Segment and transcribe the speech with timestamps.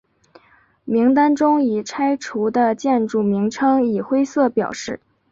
[0.83, 4.99] 名单中已拆除的建筑名称以灰色表示。